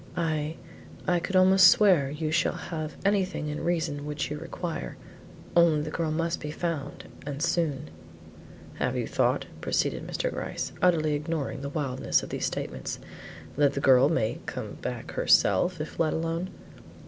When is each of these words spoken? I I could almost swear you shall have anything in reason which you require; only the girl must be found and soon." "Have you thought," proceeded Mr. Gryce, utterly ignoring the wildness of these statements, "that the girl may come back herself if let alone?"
I 0.17 0.55
I 1.07 1.19
could 1.19 1.35
almost 1.35 1.67
swear 1.67 2.09
you 2.09 2.31
shall 2.31 2.55
have 2.55 2.95
anything 3.05 3.49
in 3.49 3.63
reason 3.63 4.03
which 4.03 4.31
you 4.31 4.39
require; 4.39 4.97
only 5.55 5.81
the 5.83 5.91
girl 5.91 6.09
must 6.09 6.39
be 6.39 6.49
found 6.49 7.07
and 7.23 7.39
soon." 7.39 7.91
"Have 8.79 8.97
you 8.97 9.05
thought," 9.05 9.45
proceeded 9.61 10.07
Mr. 10.07 10.31
Gryce, 10.33 10.71
utterly 10.81 11.13
ignoring 11.13 11.61
the 11.61 11.69
wildness 11.69 12.23
of 12.23 12.29
these 12.29 12.47
statements, 12.47 12.97
"that 13.55 13.73
the 13.73 13.79
girl 13.79 14.09
may 14.09 14.39
come 14.47 14.77
back 14.81 15.11
herself 15.11 15.79
if 15.79 15.99
let 15.99 16.13
alone?" 16.13 16.49